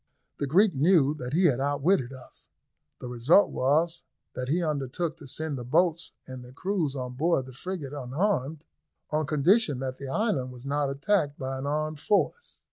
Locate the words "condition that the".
9.27-10.07